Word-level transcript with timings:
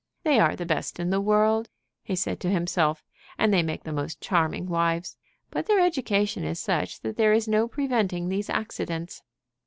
"They 0.23 0.39
are 0.39 0.55
the 0.55 0.65
best 0.65 0.99
in 0.99 1.11
the 1.11 1.21
world," 1.21 1.69
he 2.03 2.15
said 2.15 2.39
to 2.39 2.49
himself, 2.49 3.03
"and 3.37 3.53
they 3.53 3.61
make 3.61 3.83
the 3.83 3.93
most 3.93 4.19
charming 4.19 4.65
wives; 4.65 5.15
but 5.51 5.67
their 5.67 5.79
education 5.79 6.43
is 6.43 6.59
such 6.59 7.01
that 7.01 7.17
there 7.17 7.33
is 7.33 7.47
no 7.47 7.67
preventing 7.67 8.27
these 8.27 8.49
accidents." 8.49 9.21